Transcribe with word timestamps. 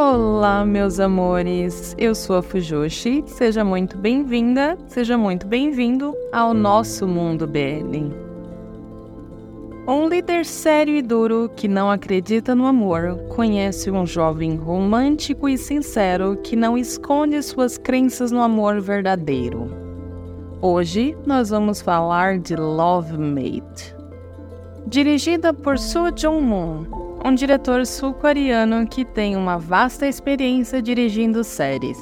Olá, 0.00 0.64
meus 0.64 1.00
amores! 1.00 1.92
Eu 1.98 2.14
sou 2.14 2.36
a 2.36 2.42
Fujoshi. 2.42 3.24
Seja 3.26 3.64
muito 3.64 3.98
bem-vinda, 3.98 4.78
seja 4.86 5.18
muito 5.18 5.44
bem-vindo 5.44 6.14
ao 6.32 6.54
nosso 6.54 7.04
mundo 7.04 7.48
BL. 7.48 8.14
Um 9.88 10.08
líder 10.08 10.46
sério 10.46 10.94
e 10.94 11.02
duro 11.02 11.50
que 11.56 11.66
não 11.66 11.90
acredita 11.90 12.54
no 12.54 12.64
amor 12.64 13.18
conhece 13.34 13.90
um 13.90 14.06
jovem 14.06 14.54
romântico 14.54 15.48
e 15.48 15.58
sincero 15.58 16.36
que 16.44 16.54
não 16.54 16.78
esconde 16.78 17.42
suas 17.42 17.76
crenças 17.76 18.30
no 18.30 18.40
amor 18.40 18.80
verdadeiro. 18.80 19.68
Hoje 20.62 21.16
nós 21.26 21.50
vamos 21.50 21.80
falar 21.80 22.38
de 22.38 22.54
Love 22.54 23.18
Mate. 23.18 23.96
Dirigida 24.86 25.52
por 25.52 25.76
Soo 25.76 26.12
Jong-moon, 26.12 27.07
um 27.24 27.34
diretor 27.34 27.84
sul-coreano 27.86 28.86
que 28.86 29.04
tem 29.04 29.36
uma 29.36 29.58
vasta 29.58 30.06
experiência 30.06 30.80
dirigindo 30.80 31.42
séries 31.42 31.98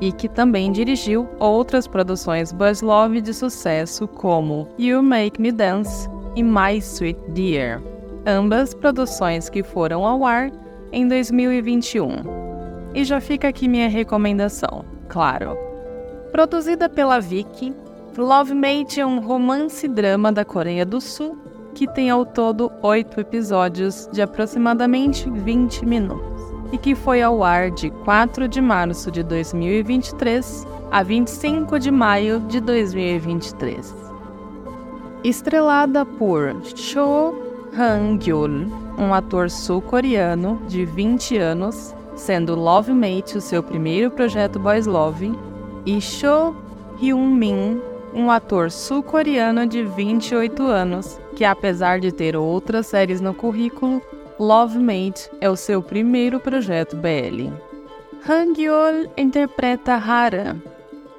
e 0.00 0.12
que 0.12 0.28
também 0.28 0.72
dirigiu 0.72 1.28
outras 1.38 1.86
produções 1.86 2.52
Buzz 2.52 2.82
Love 2.82 3.20
de 3.20 3.32
sucesso 3.32 4.08
como 4.08 4.68
You 4.78 5.02
Make 5.02 5.40
Me 5.40 5.52
Dance 5.52 6.08
e 6.34 6.42
My 6.42 6.76
Sweet 6.78 7.20
Dear, 7.30 7.80
ambas 8.26 8.74
produções 8.74 9.48
que 9.48 9.62
foram 9.62 10.04
ao 10.04 10.24
ar 10.24 10.50
em 10.90 11.06
2021. 11.06 12.42
E 12.94 13.04
já 13.04 13.20
fica 13.20 13.48
aqui 13.48 13.68
minha 13.68 13.88
recomendação, 13.88 14.84
claro. 15.08 15.56
Produzida 16.32 16.88
pela 16.88 17.20
Vicky, 17.20 17.72
Love 18.18 18.54
Mate 18.54 19.00
é 19.00 19.06
um 19.06 19.20
romance-drama 19.20 20.32
da 20.32 20.44
Coreia 20.44 20.84
do 20.84 21.00
Sul 21.00 21.41
que 21.74 21.86
tem 21.86 22.10
ao 22.10 22.24
todo 22.24 22.70
oito 22.82 23.20
episódios 23.20 24.08
de 24.12 24.22
aproximadamente 24.22 25.28
20 25.30 25.86
minutos 25.86 26.32
e 26.72 26.78
que 26.78 26.94
foi 26.94 27.22
ao 27.22 27.44
ar 27.44 27.70
de 27.70 27.90
4 27.90 28.48
de 28.48 28.60
março 28.60 29.10
de 29.10 29.22
2023 29.22 30.66
a 30.90 31.02
25 31.02 31.78
de 31.78 31.90
maio 31.90 32.40
de 32.40 32.60
2023. 32.60 33.94
Estrelada 35.22 36.04
por 36.04 36.54
Cho 36.74 37.34
Han-gyul, 37.78 38.66
um 38.98 39.14
ator 39.14 39.48
sul-coreano 39.48 40.60
de 40.66 40.84
20 40.84 41.36
anos, 41.36 41.94
sendo 42.14 42.54
Love 42.54 42.92
Mate 42.92 43.38
o 43.38 43.40
seu 43.40 43.62
primeiro 43.62 44.10
projeto 44.10 44.58
Boys 44.58 44.86
Love, 44.86 45.32
e 45.86 46.00
Cho 46.00 46.54
Hyun-min, 47.00 47.80
um 48.14 48.30
ator 48.30 48.70
sul-coreano 48.70 49.66
de 49.66 49.82
28 49.82 50.62
anos, 50.62 51.18
que 51.34 51.44
apesar 51.44 52.00
de 52.00 52.12
ter 52.12 52.36
outras 52.36 52.86
séries 52.86 53.20
no 53.20 53.34
currículo, 53.34 54.02
Love 54.38 54.78
Mate 54.78 55.30
é 55.40 55.48
o 55.48 55.56
seu 55.56 55.82
primeiro 55.82 56.40
projeto 56.40 56.96
BL. 56.96 57.52
Hang-yeol 58.26 59.10
interpreta 59.16 59.94
Hara, 59.94 60.56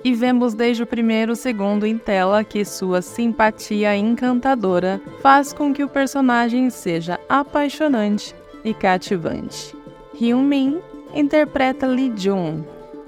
e 0.04 0.14
vemos 0.14 0.54
desde 0.54 0.84
o 0.84 0.88
primeiro 0.88 1.36
segundo 1.36 1.86
em 1.86 1.98
tela 1.98 2.44
que 2.44 2.66
sua 2.66 3.02
simpatia 3.02 3.96
encantadora 3.96 5.02
faz 5.22 5.54
com 5.54 5.74
que 5.74 5.84
o 5.84 5.90
personagem 5.90 6.70
seja 6.70 7.20
apaixonante 7.30 8.36
e 8.64 8.74
cativante. 8.74 9.76
Hyun-min 10.14 10.80
interpreta 11.14 11.88
Lee 11.88 12.12
Jun, 12.16 12.64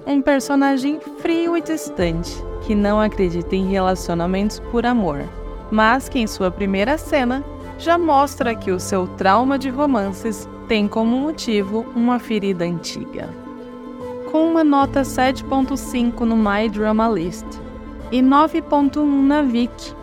um 0.06 0.22
personagem 0.22 0.98
frio 1.18 1.56
e 1.56 1.60
distante 1.60 2.32
que 2.66 2.74
não 2.74 3.00
acredita 3.00 3.54
em 3.54 3.68
relacionamentos 3.68 4.58
por 4.70 4.86
amor, 4.86 5.20
mas 5.70 6.08
que 6.08 6.18
em 6.18 6.26
sua 6.26 6.50
primeira 6.50 6.96
cena 6.98 7.44
já 7.78 7.98
mostra 7.98 8.54
que 8.54 8.70
o 8.70 8.80
seu 8.80 9.06
trauma 9.06 9.58
de 9.58 9.68
romances 9.68 10.48
tem 10.68 10.88
como 10.88 11.16
motivo 11.18 11.86
uma 11.94 12.18
ferida 12.18 12.64
antiga. 12.64 13.28
Com 14.30 14.50
uma 14.50 14.64
nota 14.64 15.02
7.5 15.02 16.20
no 16.20 16.36
My 16.36 16.68
Drama 16.68 17.08
List 17.08 17.46
e 18.10 18.20
9.1 18.20 19.04
na 19.04 19.42
Viki, 19.42 19.94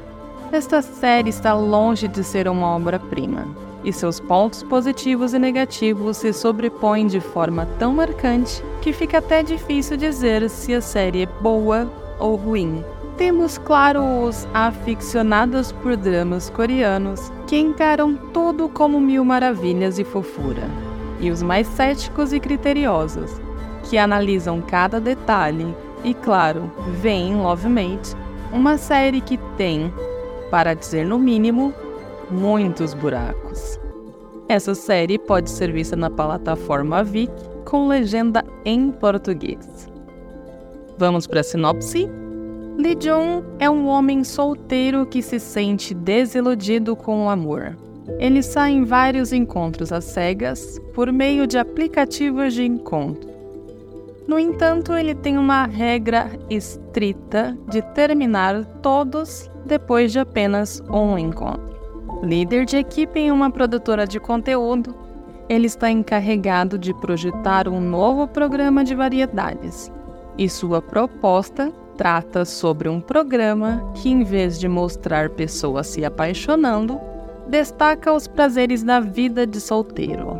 esta 0.51 0.81
série 0.81 1.29
está 1.29 1.53
longe 1.53 2.07
de 2.07 2.23
ser 2.23 2.47
uma 2.47 2.75
obra-prima, 2.75 3.47
e 3.83 3.91
seus 3.91 4.19
pontos 4.19 4.63
positivos 4.63 5.33
e 5.33 5.39
negativos 5.39 6.17
se 6.17 6.31
sobrepõem 6.31 7.07
de 7.07 7.19
forma 7.19 7.67
tão 7.79 7.93
marcante 7.93 8.63
que 8.81 8.93
fica 8.93 9.17
até 9.17 9.43
difícil 9.43 9.97
dizer 9.97 10.49
se 10.49 10.73
a 10.73 10.81
série 10.81 11.23
é 11.23 11.25
boa 11.25 11.91
ou 12.19 12.35
ruim. 12.35 12.83
Temos, 13.17 13.59
claro, 13.59 14.03
os 14.23 14.47
aficionados 14.53 15.71
por 15.71 15.95
dramas 15.95 16.49
coreanos 16.49 17.31
que 17.47 17.57
encaram 17.57 18.15
tudo 18.33 18.67
como 18.67 18.99
mil 18.99 19.23
maravilhas 19.23 19.99
e 19.99 20.03
fofura, 20.03 20.63
e 21.19 21.29
os 21.29 21.43
mais 21.43 21.67
céticos 21.67 22.33
e 22.33 22.39
criteriosos, 22.39 23.39
que 23.89 23.97
analisam 23.97 24.61
cada 24.61 24.99
detalhe 24.99 25.75
e, 26.03 26.13
claro, 26.13 26.71
veem 27.01 27.33
em 27.33 27.35
Love 27.35 27.69
Mate 27.69 28.15
uma 28.51 28.77
série 28.77 29.21
que 29.21 29.37
tem, 29.57 29.93
para 30.49 30.73
dizer 30.73 31.05
no 31.05 31.19
mínimo, 31.19 31.73
muitos 32.31 32.93
buracos. 32.93 33.79
Essa 34.49 34.73
série 34.73 35.19
pode 35.19 35.49
ser 35.49 35.71
vista 35.71 35.95
na 35.95 36.09
plataforma 36.09 37.03
Vic 37.03 37.31
com 37.65 37.87
legenda 37.87 38.43
em 38.65 38.91
português. 38.91 39.87
Vamos 40.97 41.25
para 41.25 41.39
a 41.39 41.43
sinopse? 41.43 42.09
Lee 42.77 42.97
Jung 42.99 43.43
é 43.59 43.69
um 43.69 43.87
homem 43.87 44.23
solteiro 44.23 45.05
que 45.05 45.21
se 45.21 45.39
sente 45.39 45.93
desiludido 45.93 46.95
com 46.95 47.25
o 47.25 47.29
amor. 47.29 47.77
Ele 48.17 48.41
sai 48.41 48.71
em 48.71 48.83
vários 48.83 49.31
encontros 49.31 49.91
às 49.91 50.05
cegas 50.05 50.79
por 50.93 51.11
meio 51.11 51.45
de 51.45 51.57
aplicativos 51.57 52.53
de 52.55 52.65
encontro. 52.65 53.29
No 54.27 54.39
entanto, 54.39 54.93
ele 54.93 55.13
tem 55.13 55.37
uma 55.37 55.65
regra 55.67 56.31
estrita 56.49 57.55
de 57.69 57.81
terminar 57.93 58.65
todos 58.81 59.49
depois 59.65 60.11
de 60.11 60.19
apenas 60.19 60.81
um 60.89 61.15
encontro. 61.17 61.73
Líder 62.23 62.65
de 62.65 62.77
equipe 62.77 63.19
em 63.19 63.31
uma 63.31 63.51
produtora 63.51 64.07
de 64.07 64.19
conteúdo, 64.19 64.95
ele 65.47 65.67
está 65.67 65.91
encarregado 65.91 66.77
de 66.79 66.93
projetar 66.95 67.67
um 67.67 67.79
novo 67.79 68.27
programa 68.27 68.83
de 68.83 68.95
variedades 68.95 69.91
e 70.37 70.49
sua 70.49 70.81
proposta 70.81 71.71
trata 71.97 72.45
sobre 72.45 72.89
um 72.89 72.99
programa 72.99 73.91
que, 73.95 74.09
em 74.09 74.23
vez 74.23 74.59
de 74.59 74.67
mostrar 74.67 75.29
pessoas 75.29 75.87
se 75.87 76.03
apaixonando, 76.03 76.99
destaca 77.47 78.13
os 78.13 78.27
prazeres 78.27 78.83
da 78.83 78.99
vida 78.99 79.45
de 79.45 79.59
solteiro. 79.59 80.39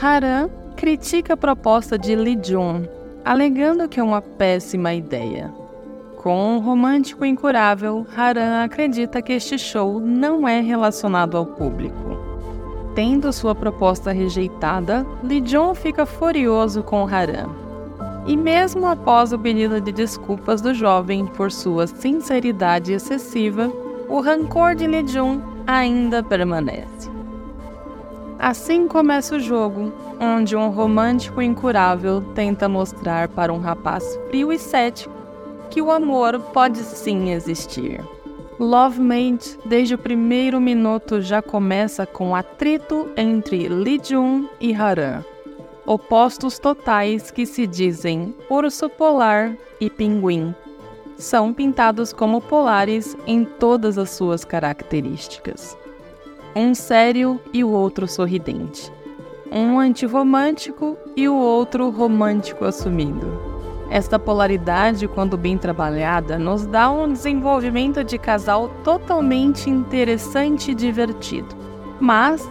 Haran 0.00 0.48
critica 0.76 1.34
a 1.34 1.36
proposta 1.36 1.98
de 1.98 2.14
Lee 2.14 2.38
Jun, 2.42 2.84
alegando 3.24 3.88
que 3.88 4.00
é 4.00 4.02
uma 4.02 4.20
péssima 4.20 4.92
ideia. 4.94 5.52
Com 6.16 6.56
um 6.56 6.58
romântico 6.58 7.24
incurável, 7.24 8.06
Haran 8.16 8.64
acredita 8.64 9.20
que 9.20 9.34
este 9.34 9.58
show 9.58 10.00
não 10.00 10.48
é 10.48 10.60
relacionado 10.60 11.36
ao 11.36 11.44
público. 11.44 12.16
Tendo 12.94 13.32
sua 13.32 13.54
proposta 13.54 14.12
rejeitada, 14.12 15.06
Lee 15.22 15.42
Jun 15.44 15.74
fica 15.74 16.06
furioso 16.06 16.82
com 16.82 17.06
Haran 17.06 17.63
e 18.26 18.36
mesmo 18.36 18.86
após 18.86 19.32
o 19.32 19.38
pedido 19.38 19.80
de 19.80 19.92
desculpas 19.92 20.60
do 20.60 20.72
jovem 20.72 21.26
por 21.26 21.52
sua 21.52 21.86
sinceridade 21.86 22.92
excessiva, 22.92 23.70
o 24.08 24.20
rancor 24.20 24.74
de 24.74 24.86
Lee 24.86 25.06
Jun 25.06 25.40
ainda 25.66 26.22
permanece. 26.22 27.10
Assim 28.38 28.88
começa 28.88 29.36
o 29.36 29.40
jogo, 29.40 29.92
onde 30.20 30.56
um 30.56 30.68
romântico 30.68 31.40
incurável 31.40 32.22
tenta 32.34 32.68
mostrar 32.68 33.28
para 33.28 33.52
um 33.52 33.58
rapaz 33.58 34.18
frio 34.28 34.52
e 34.52 34.58
cético 34.58 35.14
que 35.70 35.80
o 35.80 35.90
amor 35.90 36.38
pode 36.52 36.78
sim 36.78 37.30
existir. 37.30 38.00
Love 38.58 39.00
Mate, 39.00 39.58
desde 39.64 39.94
o 39.94 39.98
primeiro 39.98 40.60
minuto, 40.60 41.20
já 41.20 41.42
começa 41.42 42.06
com 42.06 42.34
atrito 42.34 43.08
entre 43.16 43.68
Lee 43.68 44.00
Jun 44.02 44.46
e 44.60 44.72
Haran 44.74 45.24
opostos 45.86 46.58
totais 46.58 47.30
que 47.30 47.44
se 47.44 47.66
dizem 47.66 48.34
urso 48.48 48.88
polar 48.88 49.56
e 49.80 49.90
pinguim. 49.90 50.54
São 51.16 51.52
pintados 51.52 52.12
como 52.12 52.40
polares 52.40 53.16
em 53.26 53.44
todas 53.44 53.98
as 53.98 54.10
suas 54.10 54.44
características. 54.44 55.76
Um 56.56 56.74
sério 56.74 57.40
e 57.52 57.62
o 57.62 57.70
outro 57.70 58.08
sorridente. 58.08 58.92
Um 59.50 59.78
antirromântico 59.78 60.96
e 61.16 61.28
o 61.28 61.36
outro 61.36 61.90
romântico 61.90 62.64
assumido. 62.64 63.54
Esta 63.90 64.18
polaridade, 64.18 65.06
quando 65.06 65.36
bem 65.36 65.56
trabalhada, 65.56 66.38
nos 66.38 66.66
dá 66.66 66.90
um 66.90 67.12
desenvolvimento 67.12 68.02
de 68.02 68.18
casal 68.18 68.68
totalmente 68.82 69.70
interessante 69.70 70.72
e 70.72 70.74
divertido. 70.74 71.54
Mas 72.00 72.50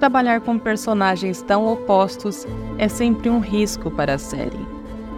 trabalhar 0.00 0.40
com 0.40 0.58
personagens 0.58 1.42
tão 1.42 1.66
opostos 1.66 2.46
é 2.78 2.88
sempre 2.88 3.28
um 3.28 3.38
risco 3.38 3.90
para 3.90 4.14
a 4.14 4.18
série. 4.18 4.66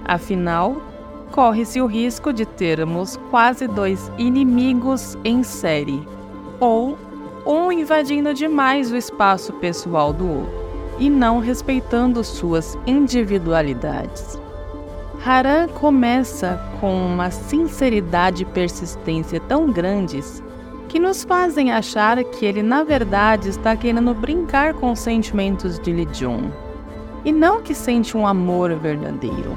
Afinal, 0.05 0.83
corre-se 1.31 1.81
o 1.81 1.87
risco 1.87 2.33
de 2.33 2.45
termos 2.45 3.17
quase 3.31 3.69
dois 3.69 4.11
inimigos 4.19 5.17
em 5.25 5.45
série, 5.45 6.07
ou 6.59 6.99
um 7.47 7.71
invadindo 7.71 8.35
demais 8.35 8.91
o 8.91 8.97
espaço 8.97 9.53
pessoal 9.55 10.13
do 10.13 10.29
outro. 10.29 10.63
e 10.99 11.09
não 11.09 11.39
respeitando 11.39 12.23
suas 12.23 12.77
individualidades. 12.87 14.39
Haran 15.25 15.67
começa 15.69 16.61
com 16.81 16.95
uma 17.07 17.31
sinceridade 17.31 18.43
e 18.43 18.47
persistência 18.47 19.41
tão 19.41 19.73
grandes 19.73 20.43
que 20.93 21.01
nos 21.01 21.25
fazem 21.25 21.73
achar 21.73 22.23
que 22.23 22.45
ele 22.45 22.63
na 22.63 22.85
verdade 22.85 23.49
está 23.49 23.75
querendo 23.75 24.13
brincar 24.13 24.75
com 24.75 24.93
os 24.93 24.99
sentimentos 24.99 25.79
de 25.79 25.91
Lee 25.91 26.07
Jun, 26.13 26.51
e 27.25 27.33
não 27.33 27.63
que 27.63 27.75
sente 27.75 28.15
um 28.15 28.27
amor 28.27 28.75
verdadeiro. 28.75 29.57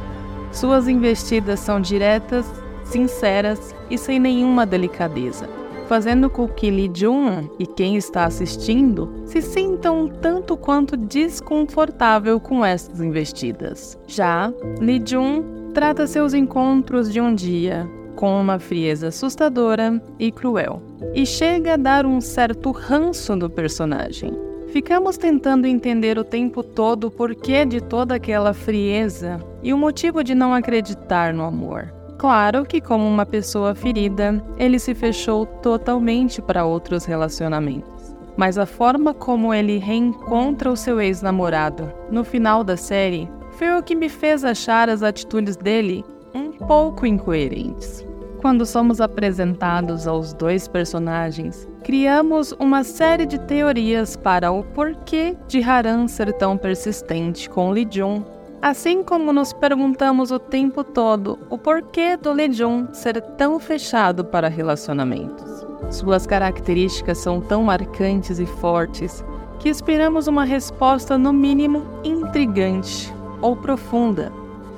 Suas 0.49 0.87
investidas 0.87 1.59
são 1.59 1.81
diretas, 1.81 2.49
sinceras 2.85 3.75
e 3.89 3.97
sem 3.97 4.17
nenhuma 4.17 4.65
delicadeza, 4.65 5.49
fazendo 5.89 6.29
com 6.29 6.47
que 6.47 6.71
Lee 6.71 6.89
Jun 6.93 7.49
e 7.59 7.67
quem 7.67 7.97
está 7.97 8.23
assistindo 8.23 9.11
se 9.25 9.41
sintam 9.41 10.03
um 10.03 10.07
tanto 10.07 10.55
quanto 10.55 10.95
desconfortável 10.95 12.39
com 12.39 12.63
essas 12.63 13.01
investidas. 13.01 13.99
Já 14.07 14.53
Lee 14.79 15.03
Jun 15.05 15.43
trata 15.73 16.07
seus 16.07 16.33
encontros 16.33 17.11
de 17.11 17.19
um 17.19 17.35
dia 17.35 17.85
com 18.15 18.39
uma 18.39 18.59
frieza 18.59 19.09
assustadora 19.09 20.01
e 20.17 20.31
cruel, 20.31 20.81
e 21.13 21.25
chega 21.25 21.73
a 21.73 21.77
dar 21.77 22.06
um 22.06 22.19
certo 22.21 22.71
ranço 22.71 23.35
do 23.35 23.50
personagem. 23.50 24.31
Ficamos 24.67 25.17
tentando 25.17 25.67
entender 25.67 26.17
o 26.17 26.23
tempo 26.23 26.62
todo 26.62 27.06
o 27.06 27.12
porquê 27.12 27.63
de 27.65 27.79
toda 27.79 28.15
aquela 28.15 28.53
frieza 28.53 29.39
e 29.63 29.73
o 29.73 29.77
motivo 29.77 30.23
de 30.23 30.35
não 30.35 30.53
acreditar 30.53 31.33
no 31.33 31.44
amor. 31.44 31.94
Claro 32.17 32.65
que, 32.65 32.81
como 32.81 33.06
uma 33.06 33.25
pessoa 33.25 33.75
ferida, 33.75 34.44
ele 34.57 34.79
se 34.79 34.94
fechou 34.94 35.45
totalmente 35.45 36.41
para 36.41 36.65
outros 36.65 37.06
relacionamentos. 37.06 38.15
Mas 38.38 38.57
a 38.57 38.65
forma 38.65 39.13
como 39.13 39.53
ele 39.53 39.77
reencontra 39.77 40.69
o 40.69 40.75
seu 40.75 41.00
ex-namorado 41.00 41.91
no 42.12 42.23
final 42.23 42.63
da 42.63 42.75
série 42.75 43.29
foi 43.51 43.73
o 43.77 43.83
que 43.83 43.95
me 43.95 44.09
fez 44.09 44.44
achar 44.44 44.89
as 44.89 45.01
atitudes 45.01 45.56
dele 45.56 46.03
um 46.33 46.51
pouco 46.51 47.06
incoerentes. 47.06 48.04
Quando 48.45 48.63
somos 48.63 49.01
apresentados 49.01 50.06
aos 50.06 50.31
dois 50.31 50.68
personagens, 50.68 51.68
criamos 51.83 52.51
uma 52.59 52.83
série 52.83 53.25
de 53.25 53.39
teorias 53.39 54.15
para 54.15 54.51
o 54.51 54.63
porquê 54.63 55.36
de 55.47 55.63
Haran 55.63 56.07
ser 56.07 56.31
tão 56.33 56.56
persistente 56.56 57.50
com 57.50 57.71
Lee 57.71 57.88
Jun, 57.89 58.24
assim 58.62 59.01
como 59.01 59.33
nos 59.33 59.51
perguntamos 59.51 60.30
o 60.30 60.38
tempo 60.38 60.83
todo 60.83 61.39
o 61.50 61.57
porquê 61.57 62.15
do 62.18 62.31
Lee 62.31 62.53
Jun 62.53 62.86
ser 62.94 63.19
tão 63.19 63.59
fechado 63.59 64.24
para 64.24 64.48
relacionamentos. 64.48 65.65
Suas 65.89 66.27
características 66.27 67.18
são 67.18 67.41
tão 67.41 67.63
marcantes 67.63 68.38
e 68.38 68.45
fortes 68.45 69.25
que 69.57 69.69
esperamos 69.69 70.27
uma 70.27 70.44
resposta 70.44 71.18
no 71.18 71.33
mínimo 71.33 71.81
intrigante 72.03 73.12
ou 73.41 73.56
profunda, 73.56 74.31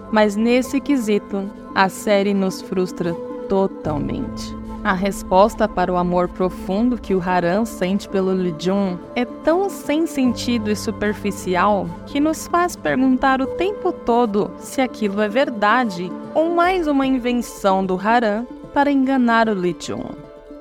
mas 0.10 0.38
nesse 0.38 0.80
quesito 0.80 1.52
a 1.75 1.90
série 1.90 2.34
nos 2.34 2.62
frustra 2.62 3.26
totalmente. 3.48 4.56
A 4.84 4.94
resposta 4.94 5.68
para 5.68 5.92
o 5.92 5.98
amor 5.98 6.30
profundo 6.30 6.98
que 7.02 7.14
o 7.14 7.22
Haran 7.22 7.66
sente 7.66 8.08
pelo 8.08 8.32
Lijun 8.32 8.98
é 9.16 9.26
tão 9.26 9.70
sem 9.70 10.06
sentido 10.06 10.72
e 10.72 10.76
superficial 10.76 11.90
que 12.06 12.20
nos 12.20 12.48
faz 12.48 12.76
perguntar 12.76 13.42
o 13.42 13.48
tempo 13.48 13.92
todo 13.92 14.52
se 14.60 14.80
aquilo 14.80 15.20
é 15.20 15.28
verdade 15.28 16.12
ou 16.34 16.52
mais 16.52 16.88
uma 16.88 17.06
invenção 17.06 17.86
do 17.86 18.00
Haran 18.00 18.46
para 18.74 18.92
enganar 18.92 19.50
o 19.50 19.54
Lijun. 19.54 20.06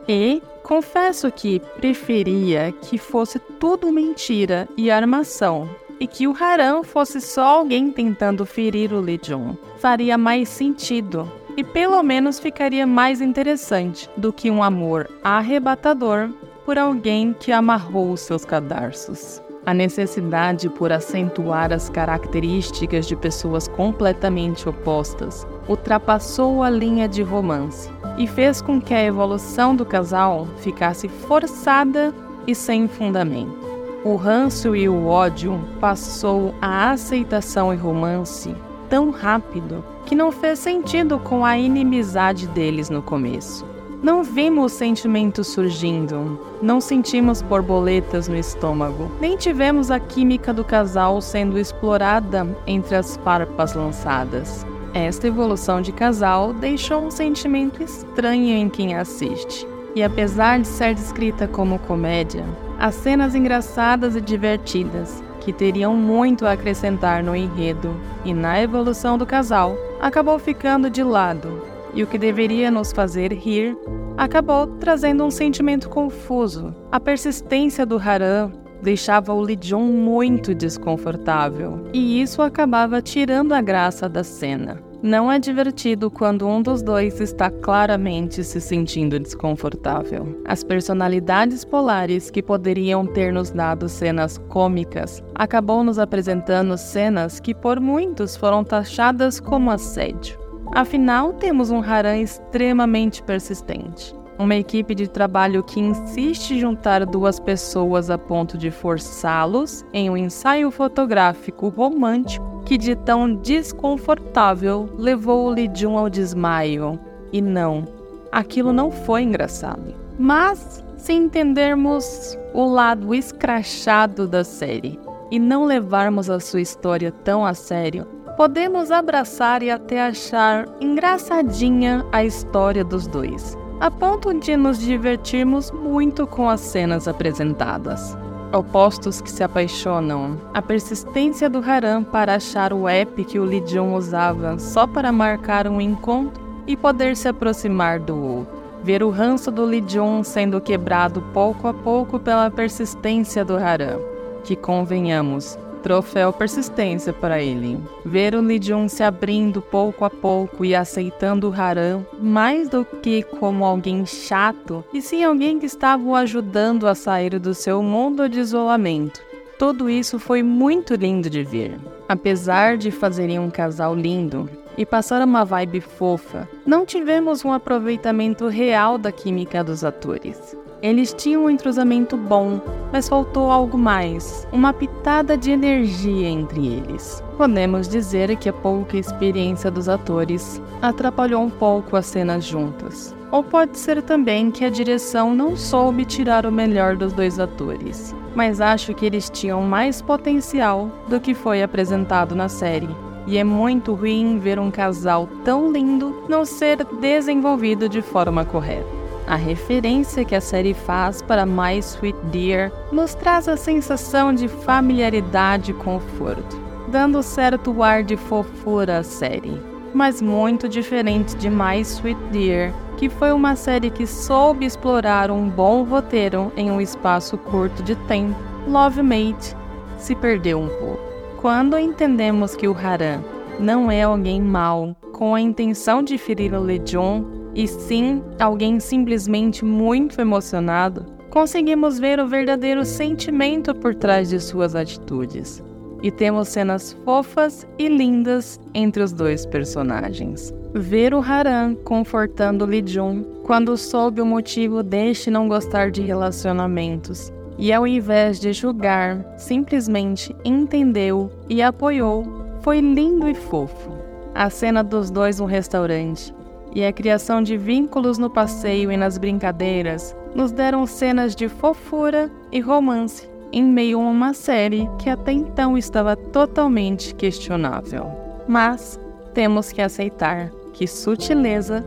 E 0.08 0.42
confesso 0.62 1.30
que 1.30 1.60
preferia 1.76 2.72
que 2.72 2.98
fosse 2.98 3.38
tudo 3.38 3.92
mentira 3.92 4.68
e 4.76 4.90
armação 4.90 5.68
e 5.98 6.06
que 6.06 6.26
o 6.26 6.36
Haran 6.38 6.82
fosse 6.82 7.20
só 7.20 7.58
alguém 7.58 7.90
tentando 7.90 8.44
ferir 8.44 8.92
o 8.92 9.00
Lee 9.00 9.20
Jun. 9.22 9.54
Faria 9.78 10.18
mais 10.18 10.48
sentido 10.48 11.30
e 11.56 11.64
pelo 11.64 12.02
menos 12.02 12.38
ficaria 12.38 12.86
mais 12.86 13.20
interessante 13.20 14.10
do 14.16 14.32
que 14.32 14.50
um 14.50 14.62
amor 14.62 15.08
arrebatador 15.24 16.30
por 16.64 16.78
alguém 16.78 17.32
que 17.32 17.52
amarrou 17.52 18.12
os 18.12 18.20
seus 18.20 18.44
cadarços. 18.44 19.40
A 19.64 19.74
necessidade 19.74 20.68
por 20.68 20.92
acentuar 20.92 21.72
as 21.72 21.88
características 21.88 23.06
de 23.06 23.16
pessoas 23.16 23.66
completamente 23.66 24.68
opostas 24.68 25.46
ultrapassou 25.68 26.62
a 26.62 26.70
linha 26.70 27.08
de 27.08 27.22
romance 27.22 27.90
e 28.16 28.26
fez 28.28 28.62
com 28.62 28.80
que 28.80 28.94
a 28.94 29.02
evolução 29.02 29.74
do 29.74 29.84
casal 29.84 30.46
ficasse 30.58 31.08
forçada 31.08 32.14
e 32.46 32.54
sem 32.54 32.86
fundamento. 32.86 33.66
O 34.04 34.14
ranço 34.14 34.76
e 34.76 34.88
o 34.88 35.06
ódio 35.06 35.60
passou 35.80 36.54
a 36.60 36.90
aceitação 36.90 37.74
e 37.74 37.76
romance 37.76 38.54
tão 38.88 39.10
rápido 39.10 39.84
que 40.04 40.14
não 40.14 40.30
fez 40.30 40.58
sentido 40.58 41.18
com 41.18 41.44
a 41.44 41.58
inimizade 41.58 42.46
deles 42.46 42.88
no 42.88 43.02
começo. 43.02 43.66
Não 44.02 44.22
vimos 44.22 44.72
sentimentos 44.72 45.48
surgindo, 45.48 46.38
não 46.62 46.80
sentimos 46.80 47.42
borboletas 47.42 48.28
no 48.28 48.36
estômago, 48.36 49.10
nem 49.20 49.36
tivemos 49.36 49.90
a 49.90 49.98
química 49.98 50.52
do 50.52 50.62
casal 50.62 51.20
sendo 51.20 51.58
explorada 51.58 52.46
entre 52.66 52.94
as 52.94 53.16
farpas 53.16 53.74
lançadas. 53.74 54.66
Esta 54.94 55.26
evolução 55.26 55.80
de 55.82 55.92
casal 55.92 56.52
deixou 56.52 57.02
um 57.02 57.10
sentimento 57.10 57.82
estranho 57.82 58.54
em 58.54 58.68
quem 58.68 58.94
assiste. 58.94 59.66
E 59.94 60.02
apesar 60.02 60.60
de 60.60 60.68
ser 60.68 60.94
descrita 60.94 61.48
como 61.48 61.78
comédia, 61.80 62.44
as 62.78 62.94
cenas 62.94 63.34
engraçadas 63.34 64.14
e 64.14 64.20
divertidas, 64.20 65.22
que 65.46 65.52
teriam 65.52 65.94
muito 65.94 66.44
a 66.44 66.50
acrescentar 66.50 67.22
no 67.22 67.36
enredo 67.36 67.96
e 68.24 68.34
na 68.34 68.60
evolução 68.60 69.16
do 69.16 69.24
casal, 69.24 69.76
acabou 70.00 70.40
ficando 70.40 70.90
de 70.90 71.04
lado, 71.04 71.62
e 71.94 72.02
o 72.02 72.06
que 72.08 72.18
deveria 72.18 72.68
nos 72.68 72.90
fazer 72.90 73.32
rir 73.32 73.78
acabou 74.16 74.66
trazendo 74.66 75.24
um 75.24 75.30
sentimento 75.30 75.88
confuso. 75.88 76.74
A 76.90 76.98
persistência 76.98 77.86
do 77.86 77.96
Haran 77.96 78.50
deixava 78.82 79.32
o 79.32 79.44
Lijon 79.44 79.84
muito 79.84 80.52
desconfortável, 80.52 81.84
e 81.92 82.20
isso 82.20 82.42
acabava 82.42 83.00
tirando 83.00 83.52
a 83.52 83.60
graça 83.60 84.08
da 84.08 84.24
cena. 84.24 84.85
Não 85.02 85.30
é 85.30 85.38
divertido 85.38 86.10
quando 86.10 86.48
um 86.48 86.62
dos 86.62 86.82
dois 86.82 87.20
está 87.20 87.50
claramente 87.50 88.42
se 88.42 88.60
sentindo 88.60 89.20
desconfortável. 89.20 90.40
As 90.46 90.64
personalidades 90.64 91.64
polares 91.64 92.30
que 92.30 92.42
poderiam 92.42 93.06
ter 93.06 93.32
nos 93.32 93.50
dado 93.50 93.88
cenas 93.88 94.38
cômicas 94.48 95.22
acabou 95.34 95.84
nos 95.84 95.98
apresentando 95.98 96.78
cenas 96.78 97.38
que 97.38 97.54
por 97.54 97.78
muitos 97.78 98.36
foram 98.36 98.64
taxadas 98.64 99.38
como 99.38 99.70
assédio. 99.70 100.38
Afinal, 100.74 101.34
temos 101.34 101.70
um 101.70 101.80
Haran 101.80 102.16
extremamente 102.18 103.22
persistente. 103.22 104.14
Uma 104.38 104.54
equipe 104.54 104.94
de 104.94 105.08
trabalho 105.08 105.62
que 105.62 105.80
insiste 105.80 106.60
juntar 106.60 107.06
duas 107.06 107.40
pessoas 107.40 108.10
a 108.10 108.18
ponto 108.18 108.58
de 108.58 108.70
forçá-los 108.70 109.82
em 109.94 110.10
um 110.10 110.16
ensaio 110.16 110.70
fotográfico 110.70 111.68
romântico 111.68 112.62
que 112.66 112.76
de 112.76 112.94
tão 112.94 113.34
desconfortável 113.34 114.90
levou 114.98 115.46
o 115.46 115.54
Lidium 115.54 115.96
ao 115.96 116.10
desmaio. 116.10 117.00
E 117.32 117.40
não, 117.40 117.86
aquilo 118.30 118.74
não 118.74 118.90
foi 118.90 119.22
engraçado. 119.22 119.94
Mas, 120.18 120.84
se 120.98 121.14
entendermos 121.14 122.38
o 122.52 122.66
lado 122.66 123.14
escrachado 123.14 124.28
da 124.28 124.44
série 124.44 125.00
e 125.30 125.38
não 125.38 125.64
levarmos 125.64 126.28
a 126.28 126.40
sua 126.40 126.60
história 126.60 127.10
tão 127.10 127.44
a 127.44 127.54
sério, 127.54 128.06
podemos 128.36 128.90
abraçar 128.90 129.62
e 129.62 129.70
até 129.70 130.02
achar 130.02 130.68
engraçadinha 130.78 132.04
a 132.12 132.22
história 132.22 132.84
dos 132.84 133.06
dois 133.06 133.56
a 133.78 133.90
ponto 133.90 134.32
de 134.32 134.56
nos 134.56 134.78
divertirmos 134.78 135.70
muito 135.70 136.26
com 136.26 136.48
as 136.48 136.60
cenas 136.60 137.06
apresentadas. 137.06 138.16
Opostos 138.52 139.20
que 139.20 139.30
se 139.30 139.42
apaixonam, 139.42 140.40
a 140.54 140.62
persistência 140.62 141.50
do 141.50 141.58
Haran 141.58 142.02
para 142.02 142.36
achar 142.36 142.72
o 142.72 142.88
app 142.88 143.22
que 143.24 143.38
o 143.38 143.44
Lidion 143.44 143.94
usava 143.94 144.58
só 144.58 144.86
para 144.86 145.12
marcar 145.12 145.68
um 145.68 145.78
encontro 145.78 146.42
e 146.66 146.74
poder 146.74 147.16
se 147.16 147.28
aproximar 147.28 148.00
do 148.00 148.16
outro. 148.16 148.56
Ver 148.82 149.02
o 149.02 149.10
ranço 149.10 149.50
do 149.50 149.66
Lidion 149.66 150.22
sendo 150.22 150.60
quebrado 150.60 151.20
pouco 151.34 151.68
a 151.68 151.74
pouco 151.74 152.18
pela 152.18 152.50
persistência 152.50 153.44
do 153.44 153.56
Haran, 153.56 153.98
que 154.42 154.56
convenhamos, 154.56 155.58
troféu 155.82 156.32
persistência 156.32 157.12
para 157.12 157.40
ele. 157.42 157.78
Ver 158.04 158.34
o 158.34 158.40
Lidion 158.40 158.88
se 158.88 159.02
abrindo 159.02 159.62
pouco 159.62 160.04
a 160.04 160.10
pouco 160.10 160.64
e 160.64 160.74
aceitando 160.74 161.48
o 161.48 161.52
Haran 161.52 162.02
mais 162.20 162.68
do 162.68 162.84
que 162.84 163.22
como 163.22 163.64
alguém 163.64 164.04
chato, 164.04 164.84
e 164.92 165.00
sim 165.00 165.24
alguém 165.24 165.58
que 165.58 165.66
estava 165.66 166.02
o 166.02 166.14
ajudando 166.14 166.86
a 166.86 166.94
sair 166.94 167.38
do 167.38 167.54
seu 167.54 167.82
mundo 167.82 168.28
de 168.28 168.40
isolamento. 168.40 169.20
Tudo 169.58 169.88
isso 169.88 170.18
foi 170.18 170.42
muito 170.42 170.94
lindo 170.94 171.30
de 171.30 171.42
ver. 171.42 171.78
Apesar 172.08 172.76
de 172.76 172.90
fazerem 172.90 173.38
um 173.38 173.50
casal 173.50 173.94
lindo 173.94 174.48
e 174.76 174.84
passar 174.84 175.22
uma 175.22 175.44
vibe 175.44 175.80
fofa, 175.80 176.48
não 176.66 176.84
tivemos 176.84 177.44
um 177.44 177.52
aproveitamento 177.52 178.48
real 178.48 178.98
da 178.98 179.10
química 179.10 179.64
dos 179.64 179.82
atores. 179.82 180.56
Eles 180.82 181.14
tinham 181.14 181.44
um 181.44 181.50
entrosamento 181.50 182.16
bom, 182.16 182.60
mas 182.92 183.08
faltou 183.08 183.50
algo 183.50 183.78
mais, 183.78 184.46
uma 184.52 184.72
pitada 184.72 185.36
de 185.36 185.50
energia 185.50 186.28
entre 186.28 186.66
eles. 186.66 187.22
Podemos 187.36 187.88
dizer 187.88 188.36
que 188.36 188.48
a 188.48 188.52
pouca 188.52 188.96
experiência 188.96 189.70
dos 189.70 189.88
atores 189.88 190.60
atrapalhou 190.82 191.42
um 191.42 191.50
pouco 191.50 191.96
as 191.96 192.06
cenas 192.06 192.44
juntas. 192.44 193.14
Ou 193.32 193.42
pode 193.42 193.78
ser 193.78 194.02
também 194.02 194.50
que 194.50 194.64
a 194.64 194.70
direção 194.70 195.34
não 195.34 195.56
soube 195.56 196.04
tirar 196.04 196.46
o 196.46 196.52
melhor 196.52 196.94
dos 196.94 197.12
dois 197.12 197.40
atores, 197.40 198.14
mas 198.34 198.60
acho 198.60 198.94
que 198.94 199.06
eles 199.06 199.30
tinham 199.30 199.62
mais 199.62 200.02
potencial 200.02 200.90
do 201.08 201.18
que 201.18 201.34
foi 201.34 201.62
apresentado 201.62 202.34
na 202.34 202.48
série. 202.48 202.88
E 203.26 203.38
é 203.38 203.42
muito 203.42 203.92
ruim 203.94 204.38
ver 204.38 204.58
um 204.58 204.70
casal 204.70 205.28
tão 205.42 205.72
lindo 205.72 206.22
não 206.28 206.44
ser 206.44 206.84
desenvolvido 207.00 207.88
de 207.88 208.00
forma 208.00 208.44
correta. 208.44 208.95
A 209.26 209.34
referência 209.34 210.24
que 210.24 210.36
a 210.36 210.40
série 210.40 210.72
faz 210.72 211.20
para 211.20 211.44
My 211.44 211.78
Sweet 211.78 212.16
Dear 212.30 212.70
nos 212.92 213.12
traz 213.12 213.48
a 213.48 213.56
sensação 213.56 214.32
de 214.32 214.46
familiaridade 214.46 215.72
e 215.72 215.74
conforto, 215.74 216.56
dando 216.88 217.20
certo 217.24 217.82
ar 217.82 218.04
de 218.04 218.16
fofura 218.16 218.98
à 218.98 219.02
série, 219.02 219.60
mas 219.92 220.22
muito 220.22 220.68
diferente 220.68 221.36
de 221.36 221.50
My 221.50 221.80
Sweet 221.80 222.20
Dear, 222.30 222.72
que 222.96 223.08
foi 223.08 223.32
uma 223.32 223.56
série 223.56 223.90
que 223.90 224.06
soube 224.06 224.64
explorar 224.64 225.28
um 225.28 225.48
bom 225.48 225.82
roteiro 225.82 226.52
em 226.56 226.70
um 226.70 226.80
espaço 226.80 227.36
curto 227.36 227.82
de 227.82 227.96
tempo. 228.06 228.36
Love 228.68 229.02
Mate 229.02 229.56
se 229.98 230.14
perdeu 230.14 230.60
um 230.60 230.68
pouco. 230.68 231.00
Quando 231.40 231.76
entendemos 231.76 232.54
que 232.54 232.68
o 232.68 232.76
Haran 232.76 233.20
não 233.58 233.90
é 233.90 234.02
alguém 234.02 234.40
mau 234.40 234.94
com 235.12 235.34
a 235.34 235.40
intenção 235.40 236.02
de 236.02 236.16
ferir 236.16 236.54
o 236.54 236.60
Legion, 236.60 237.24
e 237.56 237.66
sim 237.66 238.22
alguém 238.38 238.78
simplesmente 238.78 239.64
muito 239.64 240.20
emocionado, 240.20 241.06
conseguimos 241.30 241.98
ver 241.98 242.20
o 242.20 242.28
verdadeiro 242.28 242.84
sentimento 242.84 243.74
por 243.74 243.94
trás 243.94 244.28
de 244.28 244.38
suas 244.38 244.76
atitudes. 244.76 245.64
E 246.02 246.10
temos 246.10 246.48
cenas 246.48 246.92
fofas 247.04 247.66
e 247.78 247.88
lindas 247.88 248.60
entre 248.74 249.02
os 249.02 249.12
dois 249.12 249.46
personagens. 249.46 250.52
Ver 250.74 251.14
o 251.14 251.20
Haran 251.20 251.74
confortando 251.74 252.66
Lee 252.66 252.84
Jun 252.86 253.22
quando 253.42 253.74
soube 253.78 254.20
o 254.20 254.26
motivo 254.26 254.82
deste 254.82 255.30
não 255.30 255.48
gostar 255.48 255.90
de 255.90 256.02
relacionamentos 256.02 257.32
e 257.58 257.72
ao 257.72 257.86
invés 257.86 258.38
de 258.38 258.52
julgar, 258.52 259.24
simplesmente 259.38 260.36
entendeu 260.44 261.30
e 261.48 261.62
apoiou, 261.62 262.24
foi 262.60 262.80
lindo 262.80 263.28
e 263.28 263.34
fofo. 263.34 263.96
A 264.34 264.50
cena 264.50 264.84
dos 264.84 265.10
dois 265.10 265.40
no 265.40 265.46
restaurante, 265.46 266.34
e 266.76 266.84
a 266.84 266.92
criação 266.92 267.40
de 267.40 267.56
vínculos 267.56 268.18
no 268.18 268.28
passeio 268.28 268.92
e 268.92 268.98
nas 268.98 269.16
brincadeiras 269.16 270.14
nos 270.34 270.52
deram 270.52 270.86
cenas 270.86 271.34
de 271.34 271.48
fofura 271.48 272.30
e 272.52 272.60
romance 272.60 273.26
em 273.50 273.64
meio 273.64 273.98
a 273.98 274.02
uma 274.02 274.34
série 274.34 274.86
que 274.98 275.08
até 275.08 275.32
então 275.32 275.78
estava 275.78 276.14
totalmente 276.14 277.14
questionável. 277.14 278.10
Mas 278.46 279.00
temos 279.32 279.72
que 279.72 279.80
aceitar 279.80 280.50
que 280.74 280.86
sutileza 280.86 281.82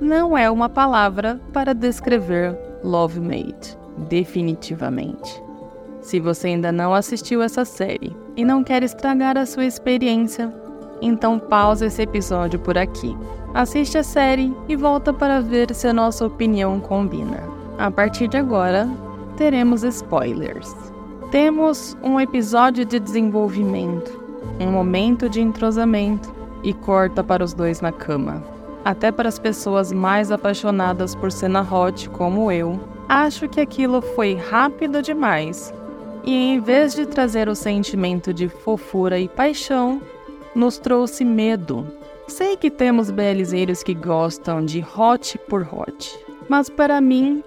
não 0.00 0.38
é 0.38 0.48
uma 0.48 0.68
palavra 0.68 1.40
para 1.52 1.74
descrever 1.74 2.56
Love 2.84 3.18
Made, 3.18 3.76
definitivamente. 4.08 5.42
Se 6.00 6.20
você 6.20 6.46
ainda 6.46 6.70
não 6.70 6.94
assistiu 6.94 7.42
essa 7.42 7.64
série 7.64 8.16
e 8.36 8.44
não 8.44 8.62
quer 8.62 8.84
estragar 8.84 9.36
a 9.36 9.44
sua 9.44 9.64
experiência, 9.64 10.54
então 11.02 11.40
pausa 11.40 11.86
esse 11.86 12.02
episódio 12.02 12.60
por 12.60 12.78
aqui. 12.78 13.16
Assiste 13.54 13.96
a 13.96 14.02
série 14.02 14.54
e 14.68 14.76
volta 14.76 15.12
para 15.12 15.40
ver 15.40 15.74
se 15.74 15.88
a 15.88 15.92
nossa 15.92 16.26
opinião 16.26 16.78
combina. 16.78 17.42
A 17.78 17.90
partir 17.90 18.28
de 18.28 18.36
agora, 18.36 18.88
teremos 19.36 19.82
spoilers. 19.82 20.76
Temos 21.30 21.96
um 22.02 22.20
episódio 22.20 22.84
de 22.84 23.00
desenvolvimento, 23.00 24.20
um 24.60 24.70
momento 24.70 25.30
de 25.30 25.40
entrosamento 25.40 26.32
e 26.62 26.74
corta 26.74 27.24
para 27.24 27.42
os 27.42 27.54
dois 27.54 27.80
na 27.80 27.90
cama. 27.90 28.42
Até 28.84 29.10
para 29.10 29.28
as 29.28 29.38
pessoas 29.38 29.92
mais 29.92 30.30
apaixonadas 30.30 31.14
por 31.14 31.32
cena 31.32 31.62
hot 31.62 32.08
como 32.10 32.52
eu, 32.52 32.78
acho 33.08 33.48
que 33.48 33.60
aquilo 33.60 34.02
foi 34.02 34.34
rápido 34.34 35.00
demais. 35.00 35.72
E 36.22 36.34
em 36.34 36.60
vez 36.60 36.94
de 36.94 37.06
trazer 37.06 37.48
o 37.48 37.54
sentimento 37.54 38.32
de 38.32 38.48
fofura 38.48 39.18
e 39.18 39.26
paixão, 39.26 40.02
nos 40.54 40.78
trouxe 40.78 41.24
medo. 41.24 41.97
Sei 42.28 42.58
que 42.58 42.70
temos 42.70 43.10
belizeiros 43.10 43.82
que 43.82 43.94
gostam 43.94 44.62
de 44.62 44.84
hot 44.96 45.38
por 45.48 45.62
hot, 45.62 46.14
mas 46.46 46.68
para 46.68 47.00
mim, 47.00 47.42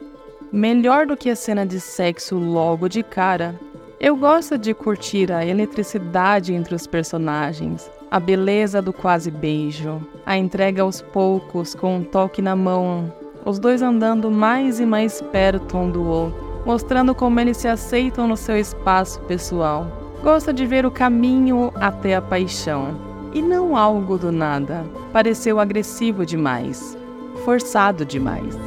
melhor 0.52 1.06
do 1.06 1.16
que 1.16 1.30
a 1.30 1.36
cena 1.36 1.64
de 1.66 1.80
sexo 1.80 2.36
logo 2.36 2.90
de 2.90 3.04
cara, 3.04 3.58
eu 4.00 4.16
gosto 4.16 4.58
de 4.58 4.74
curtir 4.74 5.32
a 5.32 5.46
eletricidade 5.46 6.52
entre 6.52 6.74
os 6.74 6.88
personagens, 6.88 7.92
a 8.10 8.20
beleza 8.20 8.82
do 8.82 8.92
quase 8.92 9.30
beijo, 9.30 10.02
a 10.26 10.36
entrega 10.36 10.82
aos 10.82 11.00
poucos 11.00 11.76
com 11.76 11.98
um 11.98 12.04
toque 12.04 12.42
na 12.42 12.56
mão, 12.56 13.14
os 13.46 13.60
dois 13.60 13.84
andando 13.84 14.32
mais 14.32 14.80
e 14.80 14.86
mais 14.86 15.22
perto 15.22 15.78
um 15.78 15.92
do 15.92 16.04
outro, 16.04 16.64
mostrando 16.66 17.14
como 17.14 17.40
eles 17.40 17.58
se 17.58 17.68
aceitam 17.68 18.28
no 18.28 18.36
seu 18.36 18.58
espaço 18.58 19.22
pessoal. 19.22 19.86
Gosto 20.24 20.52
de 20.52 20.66
ver 20.66 20.88
o 20.88 20.92
caminho 20.92 21.72
até 21.76 22.16
a 22.16 22.22
paixão. 22.22 23.11
E 23.34 23.42
não 23.42 23.78
algo 23.78 24.18
do 24.18 24.32
nada. 24.32 24.86
Pareceu 25.14 25.60
agressivo 25.60 26.26
demais. 26.26 26.98
Forçado 27.46 28.06
demais. 28.06 28.58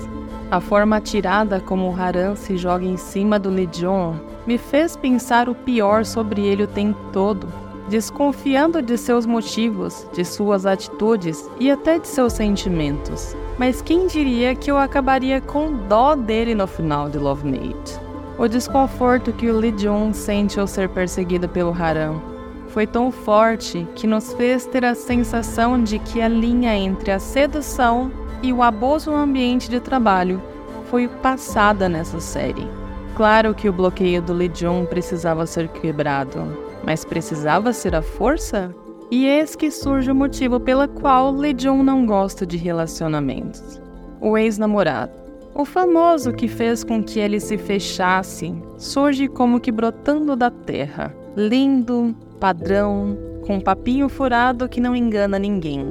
A 0.51 0.61
forma 0.61 1.01
tirada 1.01 1.61
como 1.61 1.91
o 1.91 2.01
Haran 2.01 2.35
se 2.35 2.57
joga 2.57 2.85
em 2.85 2.97
cima 2.97 3.39
do 3.39 3.51
Legion 3.51 4.15
me 4.47 4.57
fez 4.59 4.97
pensar 4.97 5.49
o 5.49 5.55
pior 5.55 6.05
sobre 6.05 6.47
ele 6.47 6.63
o 6.63 6.69
tempo 6.69 6.99
todo, 7.13 7.47
desconfiando 7.89 8.81
de 8.81 8.97
seus 8.97 9.27
motivos, 9.27 10.07
de 10.13 10.25
suas 10.25 10.67
atitudes 10.67 11.49
e 11.59 11.71
até 11.71 11.99
de 11.99 12.07
seus 12.07 12.35
sentimentos. 12.35 13.35
Mas 13.59 13.81
quem 13.81 14.07
diria 14.07 14.55
que 14.55 14.71
eu 14.71 14.79
acabaria 14.79 15.41
com 15.41 15.73
dó 15.89 16.15
dele 16.15 16.55
no 16.55 16.67
final 16.67 17.09
de 17.09 17.19
Love 17.19 17.47
Mate? 17.47 17.99
O 18.39 18.49
desconforto 18.49 19.33
que 19.33 19.49
o 19.49 19.57
Lee 19.57 19.75
Jun 19.77 20.13
sente 20.13 20.59
ao 20.59 20.67
ser 20.67 20.89
perseguido 20.89 21.49
pelo 21.49 21.73
Haram 21.73 22.34
foi 22.75 22.89
tão 22.89 23.13
forte 23.13 23.87
que 23.95 24.05
nos 24.05 24.33
fez 24.33 24.67
ter 24.67 24.85
a 24.85 24.97
sensação 24.97 25.81
de 25.81 26.01
que 26.01 26.21
a 26.21 26.27
linha 26.27 26.75
entre 26.75 27.13
a 27.13 27.21
sedução 27.21 28.11
e 28.43 28.53
o 28.53 28.65
abuso 28.65 29.13
no 29.13 29.17
ambiente 29.17 29.71
de 29.71 29.79
trabalho 29.79 30.43
foi 30.91 31.07
passada 31.07 31.89
nessa 31.89 32.19
série. 32.19 32.69
Claro 33.15 33.55
que 33.55 33.69
o 33.69 33.73
bloqueio 33.73 34.21
do 34.21 34.33
Lee 34.33 34.51
Jun 34.53 34.87
precisava 34.87 35.47
ser 35.47 35.69
quebrado, 35.69 36.41
mas 36.85 37.05
precisava 37.05 37.73
ser 37.73 37.95
a 37.95 38.03
força? 38.03 38.75
E 39.09 39.25
eis 39.25 39.55
que 39.55 39.71
surge 39.71 40.11
o 40.11 40.15
motivo 40.15 40.59
pelo 40.59 40.89
qual 40.89 41.31
Lee 41.31 41.55
Jun 41.57 41.85
não 41.85 42.05
gosta 42.05 42.45
de 42.45 42.57
relacionamentos. 42.57 43.81
O 44.21 44.37
ex-namorado. 44.37 45.13
O 45.55 45.65
famoso 45.65 46.33
que 46.33 46.49
fez 46.49 46.83
com 46.83 47.01
que 47.05 47.21
ele 47.21 47.39
se 47.39 47.57
fechasse 47.57 48.53
surge 48.77 49.29
como 49.29 49.61
que 49.61 49.71
brotando 49.71 50.35
da 50.35 50.51
terra, 50.51 51.15
lindo, 51.37 52.13
padrão, 52.45 53.17
com 53.47 53.55
um 53.55 53.61
papinho 53.61 54.07
furado 54.07 54.69
que 54.69 54.79
não 54.79 54.95
engana 54.95 55.39
ninguém. 55.39 55.91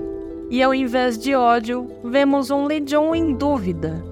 E 0.52 0.62
ao 0.62 0.72
invés 0.72 1.18
de 1.18 1.34
ódio, 1.34 1.88
vemos 2.04 2.52
um 2.52 2.66
Legion 2.68 3.16
em 3.16 3.34
dúvida 3.34 4.06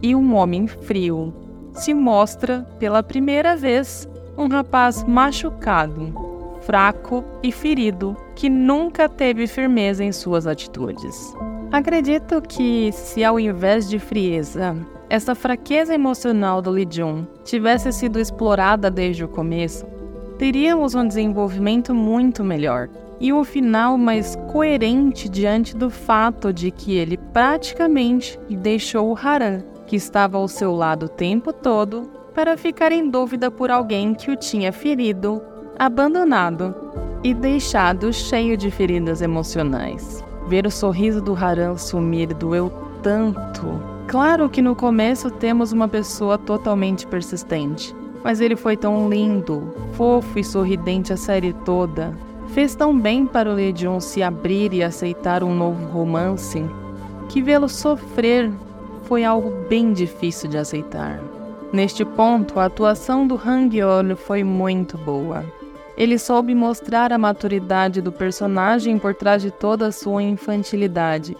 e 0.00 0.14
um 0.14 0.36
homem 0.36 0.68
frio. 0.68 1.34
Se 1.72 1.92
mostra, 1.92 2.64
pela 2.78 3.02
primeira 3.02 3.56
vez, 3.56 4.08
um 4.36 4.46
rapaz 4.46 5.02
machucado, 5.02 6.14
fraco 6.60 7.24
e 7.42 7.50
ferido 7.50 8.16
que 8.36 8.48
nunca 8.48 9.08
teve 9.08 9.48
firmeza 9.48 10.04
em 10.04 10.12
suas 10.12 10.46
atitudes. 10.46 11.34
Acredito 11.72 12.40
que, 12.40 12.92
se 12.92 13.24
ao 13.24 13.40
invés 13.40 13.88
de 13.88 13.98
frieza, 13.98 14.76
essa 15.10 15.34
fraqueza 15.34 15.92
emocional 15.92 16.62
do 16.62 16.70
Lee 16.70 16.86
Jun 16.88 17.26
tivesse 17.42 17.90
sido 17.92 18.20
explorada 18.20 18.88
desde 18.88 19.24
o 19.24 19.28
começo, 19.28 19.84
teríamos 20.38 20.94
um 20.94 21.06
desenvolvimento 21.06 21.94
muito 21.94 22.44
melhor 22.44 22.88
e 23.20 23.32
um 23.32 23.42
final 23.42 23.98
mais 23.98 24.36
coerente 24.50 25.28
diante 25.28 25.76
do 25.76 25.90
fato 25.90 26.52
de 26.52 26.70
que 26.70 26.96
ele 26.96 27.16
praticamente 27.16 28.38
deixou 28.48 29.10
o 29.10 29.18
Haran, 29.18 29.62
que 29.86 29.96
estava 29.96 30.38
ao 30.38 30.46
seu 30.46 30.72
lado 30.74 31.06
o 31.06 31.08
tempo 31.08 31.52
todo, 31.52 32.08
para 32.32 32.56
ficar 32.56 32.92
em 32.92 33.10
dúvida 33.10 33.50
por 33.50 33.70
alguém 33.70 34.14
que 34.14 34.30
o 34.30 34.36
tinha 34.36 34.72
ferido, 34.72 35.42
abandonado 35.76 36.74
e 37.24 37.34
deixado 37.34 38.12
cheio 38.12 38.56
de 38.56 38.70
feridas 38.70 39.20
emocionais. 39.20 40.24
Ver 40.46 40.64
o 40.64 40.70
sorriso 40.70 41.20
do 41.20 41.34
Haran 41.34 41.76
sumir 41.76 42.32
doeu 42.32 42.70
tanto 43.02 43.98
Claro 44.08 44.48
que 44.48 44.62
no 44.62 44.74
começo 44.74 45.30
temos 45.30 45.70
uma 45.70 45.86
pessoa 45.86 46.38
totalmente 46.38 47.06
persistente, 47.06 47.94
mas 48.22 48.40
ele 48.40 48.56
foi 48.56 48.76
tão 48.76 49.08
lindo, 49.08 49.72
fofo 49.92 50.38
e 50.38 50.44
sorridente 50.44 51.12
a 51.12 51.16
série 51.16 51.52
toda. 51.52 52.12
Fez 52.48 52.74
tão 52.74 52.98
bem 52.98 53.26
para 53.26 53.50
o 53.50 53.54
Legion 53.54 54.00
se 54.00 54.22
abrir 54.22 54.72
e 54.72 54.82
aceitar 54.82 55.44
um 55.44 55.54
novo 55.54 55.86
romance, 55.86 56.64
que 57.28 57.42
vê-lo 57.42 57.68
sofrer 57.68 58.50
foi 59.04 59.24
algo 59.24 59.50
bem 59.68 59.92
difícil 59.92 60.50
de 60.50 60.58
aceitar. 60.58 61.20
Neste 61.72 62.04
ponto, 62.04 62.58
a 62.58 62.64
atuação 62.64 63.26
do 63.26 63.36
Hang 63.36 63.78
foi 64.16 64.42
muito 64.42 64.96
boa. 64.98 65.44
Ele 65.96 66.18
soube 66.18 66.54
mostrar 66.54 67.12
a 67.12 67.18
maturidade 67.18 68.00
do 68.00 68.12
personagem 68.12 68.98
por 68.98 69.14
trás 69.14 69.42
de 69.42 69.50
toda 69.50 69.88
a 69.88 69.92
sua 69.92 70.22
infantilidade. 70.22 71.36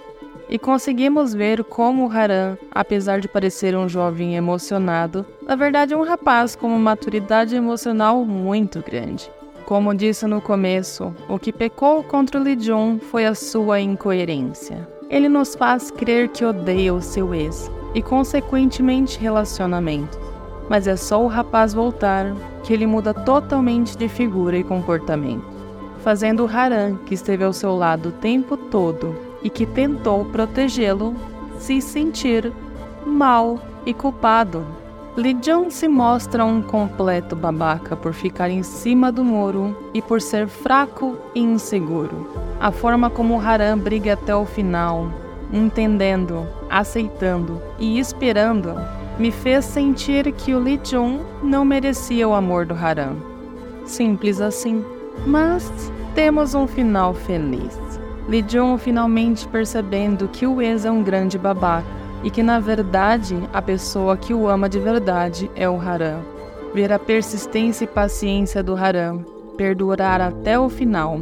E 0.51 0.59
conseguimos 0.59 1.35
ver 1.35 1.63
como 1.63 2.11
Haran, 2.11 2.57
apesar 2.71 3.21
de 3.21 3.29
parecer 3.29 3.77
um 3.77 3.87
jovem 3.87 4.35
emocionado, 4.35 5.27
na 5.47 5.55
verdade 5.55 5.93
é 5.93 5.97
um 5.97 6.03
rapaz 6.03 6.57
com 6.57 6.69
uma 6.69 6.79
maturidade 6.79 7.55
emocional 7.55 8.25
muito 8.25 8.83
grande. 8.83 9.31
Como 9.67 9.95
disse 9.95 10.27
no 10.27 10.41
começo, 10.41 11.15
o 11.29 11.39
que 11.39 11.53
pecou 11.53 12.03
contra 12.03 12.41
o 12.41 12.43
Lee 12.43 12.59
Jun 12.59 12.99
foi 12.99 13.27
a 13.27 13.35
sua 13.35 13.79
incoerência. 13.79 14.89
Ele 15.11 15.29
nos 15.29 15.55
faz 15.55 15.91
crer 15.91 16.29
que 16.29 16.47
odeia 16.47 16.95
o 16.95 17.03
seu 17.03 17.35
ex 17.35 17.71
e, 17.95 18.01
consequentemente, 18.01 19.19
relacionamento. 19.19 20.19
Mas 20.71 20.87
é 20.87 20.97
só 20.97 21.23
o 21.23 21.27
rapaz 21.27 21.75
voltar 21.75 22.35
que 22.63 22.73
ele 22.73 22.87
muda 22.87 23.13
totalmente 23.13 23.99
de 23.99 24.09
figura 24.09 24.57
e 24.57 24.65
comportamento, 24.65 25.45
fazendo 26.03 26.47
Haran, 26.47 26.97
que 27.05 27.13
esteve 27.13 27.45
ao 27.45 27.53
seu 27.53 27.77
lado 27.77 28.09
o 28.09 28.13
tempo 28.13 28.57
todo 28.57 29.28
e 29.43 29.51
que 29.51 29.67
tentou 29.67 30.25
protegê-lo, 30.25 31.15
se 31.59 31.81
sentir 31.81 32.53
mal 33.07 33.59
e 33.85 33.95
culpado 33.95 34.65
Lidion 35.19 35.69
se 35.69 35.89
mostra 35.89 36.45
um 36.45 36.63
completo 36.63 37.35
babaca 37.35 37.97
por 37.97 38.13
ficar 38.13 38.49
em 38.51 38.63
cima 38.63 39.11
do 39.11 39.25
muro 39.25 39.77
e 39.93 40.01
por 40.01 40.23
ser 40.23 40.47
fraco 40.47 41.19
e 41.35 41.41
inseguro. 41.41 42.29
A 42.61 42.71
forma 42.71 43.11
como 43.11 43.41
Haran 43.41 43.79
briga 43.79 44.13
até 44.13 44.33
o 44.33 44.47
final, 44.47 45.13
entendendo, 45.53 46.47
aceitando 46.71 47.61
e 47.81 47.99
esperando, 47.99 48.77
me 49.19 49.33
fez 49.33 49.65
sentir 49.65 50.31
que 50.31 50.55
o 50.55 50.61
Li 50.61 50.81
Jun 50.85 51.19
não 51.43 51.65
merecia 51.65 52.29
o 52.29 52.33
amor 52.33 52.65
do 52.65 52.75
Haran. 52.75 53.17
Simples 53.85 54.41
assim. 54.41 54.85
Mas 55.27 55.69
temos 56.15 56.55
um 56.55 56.69
final 56.69 57.13
feliz. 57.13 57.88
Li 58.29 58.45
Jun 58.47 58.77
finalmente 58.77 59.49
percebendo 59.49 60.29
que 60.29 60.47
o 60.47 60.61
ex 60.61 60.85
é 60.85 60.91
um 60.91 61.03
grande 61.03 61.39
babaca 61.39 61.89
e 62.23 62.31
que 62.31 62.43
na 62.43 62.61
verdade 62.61 63.35
a 63.55 63.63
pessoa 63.63 64.19
que 64.19 64.35
o 64.35 64.47
ama 64.47 64.69
de 64.69 64.79
verdade 64.79 65.51
é 65.57 65.69
o 65.69 65.81
Haram. 65.81 66.21
Ver 66.75 66.93
a 66.93 66.99
persistência 66.99 67.85
e 67.85 67.89
paciência 67.89 68.63
do 68.63 68.77
Haram, 68.77 69.25
perdurar 69.57 70.21
até 70.21 70.59
o 70.59 70.69
final 70.69 71.19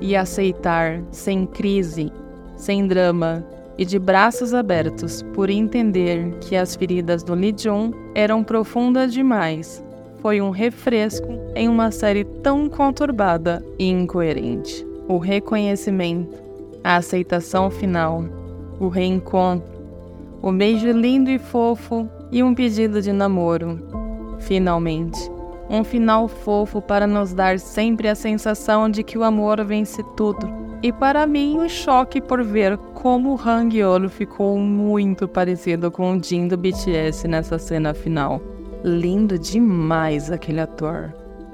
e 0.00 0.14
aceitar 0.14 1.02
sem 1.10 1.44
crise, 1.44 2.12
sem 2.56 2.86
drama 2.86 3.44
e 3.76 3.84
de 3.84 3.98
braços 3.98 4.54
abertos 4.54 5.22
por 5.34 5.50
entender 5.50 6.36
que 6.40 6.54
as 6.54 6.76
feridas 6.76 7.24
do 7.24 7.34
Lee 7.34 7.54
Jun 7.56 7.90
eram 8.14 8.44
profundas 8.44 9.12
demais. 9.12 9.84
Foi 10.22 10.40
um 10.40 10.50
refresco 10.50 11.26
em 11.56 11.68
uma 11.68 11.90
série 11.90 12.22
tão 12.22 12.68
conturbada 12.68 13.60
e 13.76 13.90
incoerente. 13.90 14.86
O 15.06 15.18
reconhecimento, 15.18 16.43
a 16.84 16.96
aceitação 16.96 17.70
final, 17.70 18.24
o 18.78 18.88
reencontro 18.88 19.74
um 20.46 20.54
beijo 20.54 20.90
lindo 20.90 21.30
e 21.30 21.38
fofo 21.38 22.06
e 22.30 22.42
um 22.42 22.54
pedido 22.54 23.00
de 23.00 23.10
namoro. 23.14 23.78
Finalmente, 24.40 25.18
um 25.70 25.82
final 25.82 26.28
fofo 26.28 26.82
para 26.82 27.06
nos 27.06 27.32
dar 27.32 27.58
sempre 27.58 28.08
a 28.08 28.14
sensação 28.14 28.90
de 28.90 29.02
que 29.02 29.16
o 29.16 29.24
amor 29.24 29.64
vence 29.64 30.02
tudo. 30.14 30.46
E 30.82 30.92
para 30.92 31.26
mim, 31.26 31.56
o 31.56 31.62
um 31.62 31.68
choque 31.70 32.20
por 32.20 32.44
ver 32.44 32.76
como 32.92 33.32
o 33.32 33.40
Hang 33.40 33.74
Yolo 33.74 34.10
ficou 34.10 34.58
muito 34.58 35.26
parecido 35.26 35.90
com 35.90 36.14
o 36.14 36.22
Jin 36.22 36.46
do 36.46 36.58
BTS 36.58 37.26
nessa 37.26 37.58
cena 37.58 37.94
final. 37.94 38.38
Lindo 38.84 39.38
demais 39.38 40.30
aquele 40.30 40.60
ator. 40.60 41.10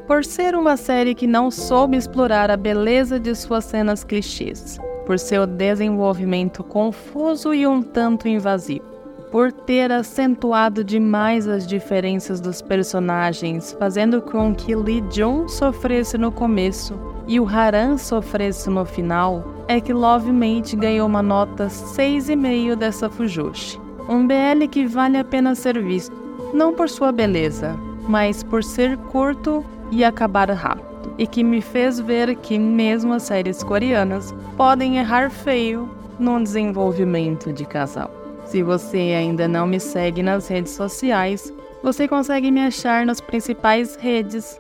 Por 0.09 0.25
ser 0.25 0.57
uma 0.57 0.77
série 0.77 1.15
que 1.15 1.29
não 1.29 1.49
soube 1.49 1.97
explorar 1.97 2.51
a 2.51 2.57
beleza 2.57 3.21
de 3.21 3.33
suas 3.37 3.66
cenas 3.66 4.03
clichês, 4.03 4.81
por 5.07 5.19
seu 5.19 5.47
desenvolvimento 5.47 6.63
confuso 6.63 7.53
e 7.55 7.67
um 7.67 7.83
tanto 7.83 8.29
invasivo, 8.29 8.85
por 9.31 9.53
ter 9.53 9.91
acentuado 9.93 10.83
demais 10.83 11.47
as 11.47 11.67
diferenças 11.67 12.41
dos 12.41 12.61
personagens, 12.61 13.77
fazendo 13.79 14.21
com 14.21 14.55
que 14.55 14.75
Lee 14.75 15.05
Jun 15.11 15.49
sofresse 15.49 16.19
no 16.19 16.33
começo 16.33 16.99
e 17.27 17.39
o 17.39 17.49
Haran 17.49 17.97
sofresse 17.97 18.69
no 18.69 18.85
final, 18.85 19.45
é 19.69 19.81
que 19.81 19.93
Love 19.93 20.33
Mate 20.33 20.75
ganhou 20.75 21.07
uma 21.07 21.23
nota 21.23 21.67
6,5 21.67 22.75
dessa 22.75 23.09
Fujoshi. 23.09 23.81
Um 24.09 24.27
BL 24.27 24.67
que 24.69 24.87
vale 24.87 25.19
a 25.19 25.25
pena 25.25 25.55
ser 25.55 25.81
visto, 25.81 26.17
não 26.53 26.75
por 26.75 26.89
sua 26.89 27.13
beleza, 27.13 27.79
mas 28.09 28.43
por 28.43 28.65
ser 28.65 28.97
curto 28.97 29.65
e 29.93 30.05
acabar 30.05 30.51
rápido 30.51 30.89
e 31.20 31.26
que 31.26 31.44
me 31.44 31.61
fez 31.61 32.00
ver 32.00 32.35
que 32.37 32.59
mesmo 32.59 33.12
as 33.12 33.24
séries 33.24 33.62
coreanas 33.62 34.35
podem 34.56 34.96
errar 34.96 35.30
feio 35.30 35.87
no 36.18 36.42
desenvolvimento 36.42 37.52
de 37.52 37.66
casal. 37.66 38.11
Se 38.46 38.62
você 38.62 38.96
ainda 39.14 39.46
não 39.46 39.66
me 39.66 39.78
segue 39.78 40.22
nas 40.22 40.48
redes 40.48 40.72
sociais, 40.72 41.52
você 41.83 42.09
consegue 42.09 42.50
me 42.50 42.62
achar 42.62 43.04
nas 43.04 43.20
principais 43.20 43.96
redes 43.96 44.59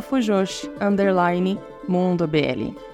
Fujoshi. 0.00 0.70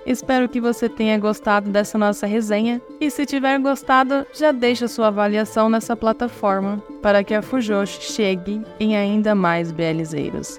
Espero 0.06 0.48
que 0.48 0.60
você 0.60 0.88
tenha 0.88 1.18
gostado 1.18 1.68
dessa 1.68 1.98
nossa 1.98 2.26
resenha 2.26 2.80
e 2.98 3.10
se 3.10 3.26
tiver 3.26 3.58
gostado, 3.58 4.26
já 4.32 4.50
deixa 4.50 4.88
sua 4.88 5.08
avaliação 5.08 5.68
nessa 5.68 5.94
plataforma 5.94 6.82
para 7.02 7.22
que 7.22 7.34
a 7.34 7.42
Fujoshi 7.42 8.00
chegue 8.00 8.62
em 8.80 8.96
ainda 8.96 9.34
mais 9.34 9.70
BLzeiros. 9.72 10.58